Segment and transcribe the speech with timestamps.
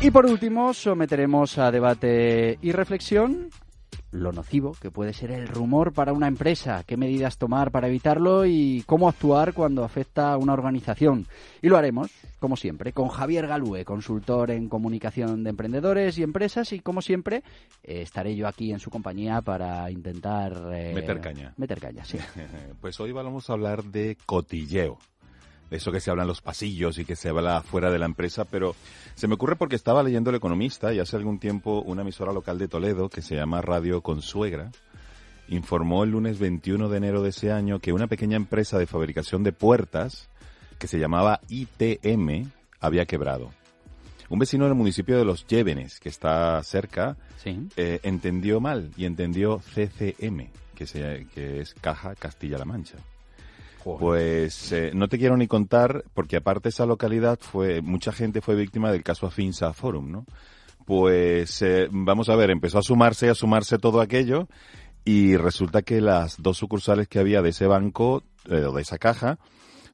[0.00, 3.50] Y por último, someteremos a debate y reflexión
[4.12, 8.46] lo nocivo que puede ser el rumor para una empresa, qué medidas tomar para evitarlo
[8.46, 11.26] y cómo actuar cuando afecta a una organización.
[11.60, 16.72] Y lo haremos, como siempre, con Javier Galúe, consultor en comunicación de emprendedores y empresas
[16.72, 17.42] y como siempre
[17.82, 20.52] eh, estaré yo aquí en su compañía para intentar...
[20.72, 21.52] eh, meter caña.
[21.56, 22.18] Meter caña, sí.
[22.80, 24.98] pues hoy vamos a hablar de cotilleo
[25.70, 28.44] eso que se habla en los pasillos y que se habla fuera de la empresa,
[28.44, 28.74] pero
[29.14, 32.58] se me ocurre porque estaba leyendo El Economista y hace algún tiempo una emisora local
[32.58, 34.70] de Toledo que se llama Radio Consuegra
[35.48, 39.42] informó el lunes 21 de enero de ese año que una pequeña empresa de fabricación
[39.42, 40.28] de puertas
[40.78, 43.50] que se llamaba ITM había quebrado.
[44.28, 47.66] Un vecino del municipio de Los Llévenes, que está cerca, sí.
[47.76, 52.98] eh, entendió mal y entendió CCM, que, se, que es Caja Castilla-La Mancha.
[53.96, 58.54] Pues eh, no te quiero ni contar, porque aparte esa localidad fue, mucha gente fue
[58.54, 60.26] víctima del caso Afinsa Forum, ¿no?
[60.84, 64.48] Pues eh, vamos a ver, empezó a sumarse y a sumarse todo aquello
[65.04, 69.38] y resulta que las dos sucursales que había de ese banco, eh, de esa caja,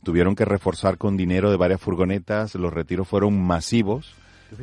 [0.02, 4.14] tuvieron que reforzar con dinero de varias furgonetas, los retiros fueron masivos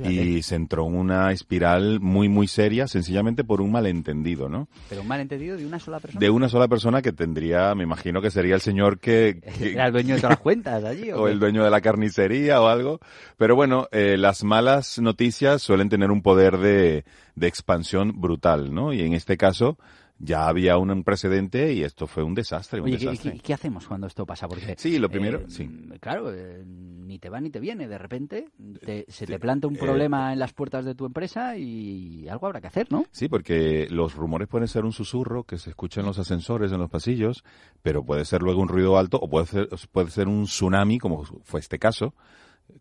[0.03, 4.67] y se entró en una espiral muy, muy seria, sencillamente por un malentendido, ¿no?
[4.89, 6.19] Pero un malentendido de una sola persona.
[6.19, 9.41] De una sola persona que tendría, me imagino que sería el señor que...
[9.57, 11.11] que Era el dueño de todas las cuentas allí.
[11.11, 12.99] ¿o, o el dueño de la carnicería o algo.
[13.37, 18.93] Pero bueno, eh, las malas noticias suelen tener un poder de, de expansión brutal, ¿no?
[18.93, 19.77] Y en este caso
[20.23, 22.79] ya había un precedente y esto fue un desastre.
[22.79, 23.33] Un Oye, desastre.
[23.33, 24.47] ¿qué, qué, hacemos cuando esto pasa?
[24.47, 25.69] Porque, sí, lo primero, eh, sí.
[25.99, 27.87] Claro, eh, ni te va ni te viene.
[27.87, 28.49] De repente
[28.85, 32.47] te, se te planta un problema eh, en las puertas de tu empresa y algo
[32.47, 33.05] habrá que hacer, ¿no?
[33.11, 36.79] Sí, porque los rumores pueden ser un susurro que se escucha en los ascensores, en
[36.79, 37.43] los pasillos,
[37.81, 41.23] pero puede ser luego un ruido alto o puede ser, puede ser un tsunami, como
[41.23, 42.13] fue este caso.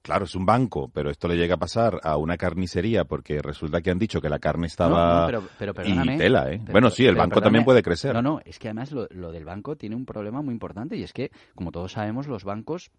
[0.03, 3.83] Claro, es un banco, pero esto le llega a pasar a una carnicería porque resulta
[3.83, 6.59] que han dicho que la carne estaba no, no, pero, pero perdóname, y tela, ¿eh?
[6.59, 8.15] Pero, bueno, sí, el banco también puede crecer.
[8.15, 11.03] No, no, es que además lo, lo, del banco tiene un problema muy importante y
[11.03, 12.91] es que, como todos sabemos, los bancos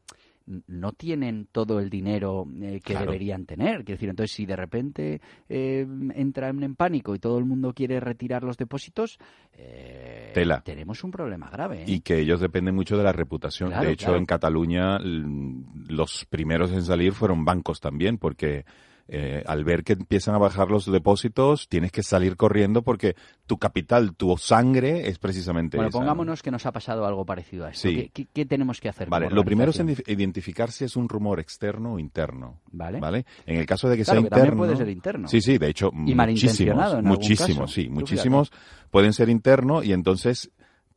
[0.68, 3.06] no tienen todo el dinero eh, que Claro.
[3.12, 3.84] deberían tener.
[3.86, 5.86] Quiero decir, entonces, si de repente eh,
[6.16, 9.20] entran en pánico y todo el mundo quiere retirar los depósitos,
[9.54, 10.62] eh, Tela.
[10.62, 11.84] tenemos un problema grave.
[11.84, 11.86] ¿eh?
[11.88, 13.70] Y que ellos dependen mucho de la reputación.
[13.70, 14.20] Claro, de hecho, claro.
[14.20, 18.66] en Cataluña los primeros en salir fueron bancos también, porque
[19.08, 23.58] eh, al ver que empiezan a bajar los depósitos, tienes que salir corriendo porque tu
[23.58, 26.02] capital, tu sangre es precisamente Bueno, esa, ¿no?
[26.04, 27.90] pongámonos que nos ha pasado algo parecido a esto.
[27.90, 27.96] Sí.
[27.96, 29.10] ¿Qué, qué, qué tenemos que hacer?
[29.10, 32.62] Vale, lo primero es identificar si es un rumor externo o interno.
[32.72, 33.00] Vale.
[33.00, 33.26] ¿Vale?
[33.46, 34.64] En el caso de que Claro, sea que también interno.
[34.64, 35.28] puede ser interno.
[35.28, 37.68] Sí, sí, de hecho, Y en muchísimos, muchísimos, caso.
[37.68, 38.52] sí, muchísimos
[38.90, 40.52] pueden ser internos y entonces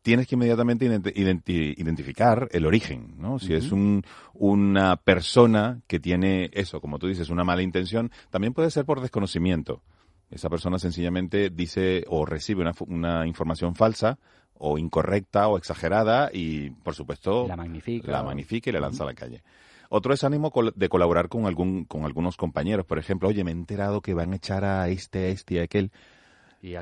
[0.05, 3.39] tienes que inmediatamente identi- identi- identificar el origen, ¿no?
[3.39, 4.05] Si es un,
[4.35, 9.01] una persona que tiene eso, como tú dices, una mala intención, también puede ser por
[9.01, 9.83] desconocimiento.
[10.31, 14.19] Esa persona sencillamente dice o recibe una, una información falsa
[14.59, 18.13] o incorrecta o exagerada y, por supuesto, La magnifica.
[18.13, 19.43] la magnifica y la lanza a la calle.
[19.89, 22.85] Otro es ánimo col- de colaborar con algún con algunos compañeros.
[22.85, 25.59] Por ejemplo, oye, me he enterado que van a echar a este, a este y
[25.59, 25.91] a aquel.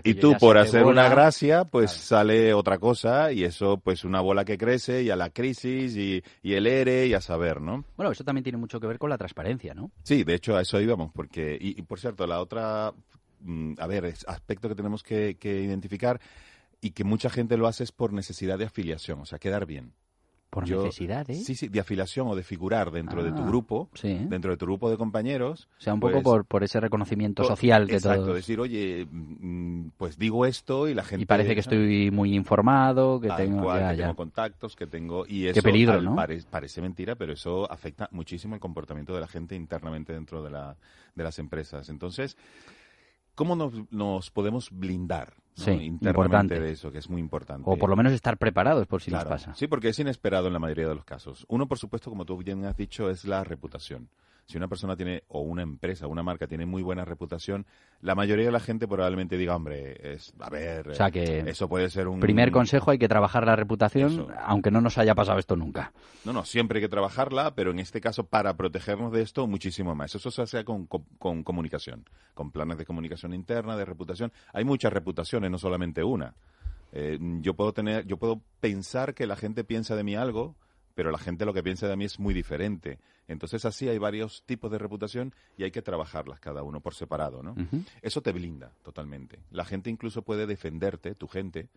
[0.05, 1.03] Y tú, por hace hacer bola.
[1.07, 2.05] una gracia, pues Claro.
[2.07, 6.23] sale otra cosa y eso, pues una bola que crece y a la crisis y,
[6.43, 7.85] y el ERE y a saber, ¿no?
[7.97, 9.91] Bueno, eso también tiene mucho que ver con la transparencia, ¿no?
[10.05, 12.93] Sí, de hecho a eso íbamos, porque, y, y por cierto, la otra,
[13.41, 16.21] mm, a ver, es aspecto que tenemos que, que identificar
[16.81, 19.93] y que mucha gente lo hace es por necesidad de afiliación, o sea, quedar bien.
[20.53, 21.35] Por Yo- necesidad, ¿eh?
[21.35, 24.27] Sí, sí, de afiliación o de figurar dentro de tu Ah, grupo, sí.
[24.29, 25.67] dentro de tu grupo de compañeros.
[25.79, 28.35] O sea, un poco pues, por, por ese reconocimiento social que Exacto, todos...
[28.37, 31.23] decir, oye, mm, pues digo esto y la gente...
[31.23, 33.63] Y parece que estoy muy informado, que tengo...
[33.63, 34.03] cual, ya, que ya.
[34.05, 35.25] tengo contactos, que tengo...
[35.27, 36.15] Y eso peligro, al- ¿no?
[36.17, 40.51] pare- parece mentira, pero eso afecta muchísimo el comportamiento de la gente internamente dentro de,
[40.51, 40.77] la,
[41.15, 41.89] de las empresas.
[41.89, 42.37] Entonces,
[43.35, 45.65] ¿cómo nos, nos podemos blindar ¿no?
[45.65, 46.01] Sí, internamente
[46.55, 46.61] importante.
[46.61, 46.91] de eso?
[46.91, 47.63] Que es muy importante.
[47.67, 49.31] O por lo menos estar preparados por si Claro.
[49.31, 49.55] nos pasa.
[49.55, 51.45] Sí, porque es inesperado en la mayoría de los casos.
[51.49, 54.09] Uno, por supuesto, como tú bien has dicho, es la reputación.
[54.45, 57.65] Si una persona tiene, o una empresa, una marca tiene muy buena reputación,
[58.01, 61.69] la mayoría de la gente probablemente diga, hombre, es, a ver, O sea que- eso
[61.69, 62.19] puede ser un...
[62.19, 64.29] Primer consejo, hay que trabajar la reputación, Eso.
[64.45, 65.93] aunque no nos haya pasado esto nunca.
[66.25, 69.95] No, no, siempre hay que trabajarla, pero en este caso, para protegernos de esto, muchísimo
[69.95, 70.13] más.
[70.17, 74.33] Eso se hace con, con- con comunicación, con planes de comunicación interna, de reputación.
[74.53, 74.93] Hay muchas
[75.51, 76.35] no solamente una.
[76.93, 80.55] Eh, yo puedo tener, yo puedo pensar que la gente piensa de mí algo,
[80.95, 82.99] pero la gente lo que piensa de mí es muy diferente.
[83.29, 87.43] Entonces así hay varios tipos de reputación y hay que trabajarlas cada uno por separado,
[87.43, 87.55] ¿no?
[88.03, 89.39] Eso te blinda totalmente.
[89.51, 91.69] La gente incluso puede defenderte, tu gente,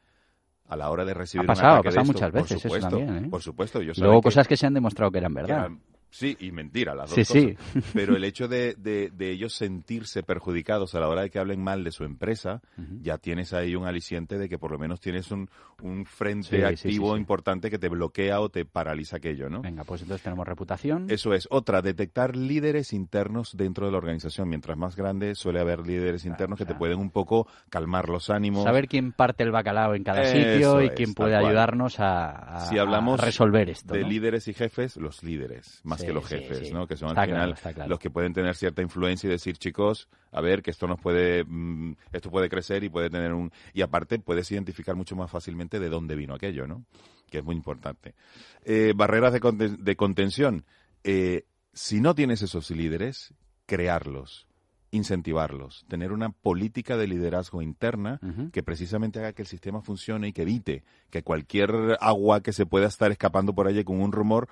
[0.68, 2.14] a la hora de recibir Ha pasado, un ha de pasado esto.
[2.14, 3.30] muchas Por veces eso supuesto, también, ¿eh?
[3.30, 3.82] Por supuesto.
[3.82, 5.60] Yo Luego cosas que se han demostrado que eran verdad.
[5.60, 5.80] eran-
[6.16, 7.66] Sí, y mentira, las dos sí, cosas.
[7.74, 7.80] Sí.
[7.94, 11.62] Pero el hecho de, de, de, ellos sentirse perjudicados a la hora de que hablen
[11.62, 13.02] mal de su empresa, uh -huh.
[13.02, 15.50] ya tienes ahí un aliciente de que por lo menos tienes un,
[15.82, 19.62] un frente sí, activo importante que te bloquea o te paraliza aquello, ¿no?
[19.62, 21.08] Venga, pues entonces tenemos reputación.
[21.10, 21.50] Eso es.
[21.52, 24.48] Otra, detectar líderes internos dentro de la organización.
[24.48, 28.08] Mientras más grande, suele haber líderes claro, internos que sea, te pueden un poco calmar
[28.08, 28.64] los ánimos.
[28.64, 32.66] Saber quién parte el bacalao en cada Eso sitio y quién puede ayudarnos a, a-
[32.68, 33.94] si hablamos a resolver esto.
[33.94, 34.08] de ¿no?
[34.08, 36.74] líderes y jefes, los líderes, más Sí, que los jefes, sí.
[36.74, 36.88] ¿no?
[36.88, 37.90] Que son Está al final claro, está claro.
[37.90, 41.44] los que pueden tener cierta influencia y decir, chicos, a ver, que esto nos puede,
[41.44, 45.80] mm, esto puede crecer y puede tener un, y aparte puedes identificar mucho más fácilmente
[45.80, 46.86] de dónde vino aquello, ¿no?
[47.30, 48.16] Que es muy importante.
[48.64, 50.66] Eh, barreras de, conten- de contención.
[51.04, 53.34] Eh, si no tienes esos líderes,
[53.66, 54.48] crearlos,
[54.92, 58.20] incentivarlos, tener una política de liderazgo interna
[58.54, 62.66] que precisamente haga que el sistema funcione y que evite que cualquier agua que se
[62.66, 64.48] pueda estar escapando por allí con un rumor,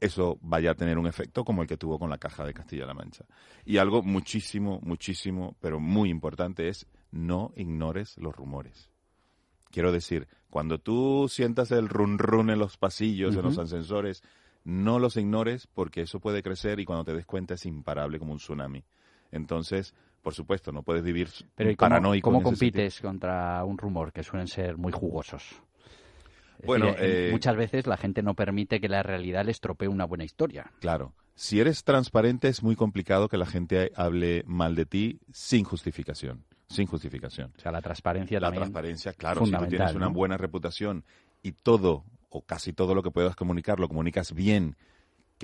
[0.00, 2.94] eso vaya a tener un efecto como el que tuvo con la caja de Castilla-La
[2.94, 3.24] Mancha.
[3.64, 8.90] Y algo muchísimo, muchísimo, pero muy importante es no ignores los rumores.
[9.70, 14.22] Quiero decir, cuando tú sientas el run run en los pasillos, en los ascensores,
[14.64, 18.32] no los ignores porque eso puede crecer y cuando te des cuenta es imparable como
[18.32, 18.84] un tsunami.
[19.32, 22.24] Entonces, por supuesto, no puedes vivir Pero ¿y cómo, paranoico.
[22.30, 22.50] cómo sentido.
[22.50, 25.60] compites contra un rumor que suelen ser muy jugosos?
[26.64, 30.04] Bueno, decir, eh, muchas veces la gente no permite que la realidad le estropee una
[30.04, 30.70] buena historia.
[30.80, 31.14] Claro.
[31.34, 36.44] Si eres transparente es muy complicado que la gente hable mal de ti sin justificación.
[36.68, 37.52] Sin justificación.
[37.56, 38.62] O sea, la transparencia La también.
[38.62, 40.12] transparencia, claro, si tú tienes una ¿no?
[40.12, 41.04] buena reputación
[41.42, 44.76] y todo o casi todo lo que puedas comunicar lo comunicas bien,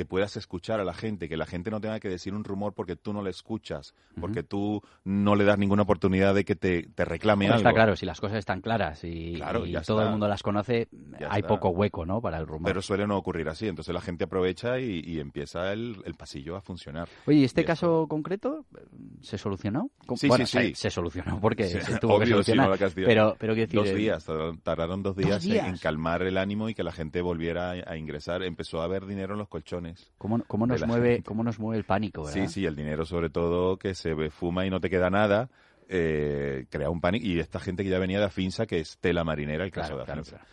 [0.00, 2.72] que puedas escuchar a la gente, que la gente no tenga que decir un rumor
[2.72, 6.84] porque tú no le escuchas, porque tú no le das ninguna oportunidad de que te,
[6.84, 7.68] te reclame Bueno, algo.
[7.68, 10.06] está claro, si las cosas están claras y, Claro, y ya todo está.
[10.06, 10.88] el mundo las conoce,
[11.20, 11.48] Ya hay está.
[11.48, 12.22] poco hueco, ¿no?
[12.22, 12.70] Para el rumor.
[12.70, 16.56] Pero suele no ocurrir así, entonces la gente aprovecha y, y empieza el, el pasillo
[16.56, 17.06] a funcionar.
[17.26, 18.80] Oye, ¿y este Y caso concreto eh,
[19.20, 19.90] se solucionó?
[20.06, 20.74] ¿Cómo- Sí, bueno, sí, sí.
[20.76, 22.70] Se, solucionó porque Sí, se tuvo que si solucionar.
[22.70, 24.26] no pero, pero quiero decir, Dos eh, días,
[24.62, 28.42] tardaron, dos días, en- calmar el ánimo y que la gente volviera a, a ingresar.
[28.42, 29.89] Empezó a haber dinero en los colchones.
[30.18, 31.22] ¿Cómo, cómo nos mueve, gente.
[31.24, 32.26] ¿Cómo nos mueve el pánico?
[32.26, 32.52] Sí, ¿verdad?
[32.52, 35.48] sí, el dinero sobre todo que se fuma y no te queda nada,
[35.88, 37.26] eh, crea un pánico.
[37.26, 40.04] Y esta gente que ya venía de Afinsa, que es tela marinera, el caso Claro,
[40.06, 40.36] de Afinsa.
[40.38, 40.46] claro.